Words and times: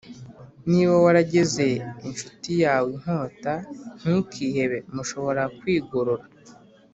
Niba 0.69 0.93
warageze 1.03 1.67
incuti 2.07 2.51
yawe 2.63 2.87
inkota, 2.95 3.53
ntukihebe, 3.99 4.77
mushobora 4.95 5.43
kwigorora. 5.57 6.23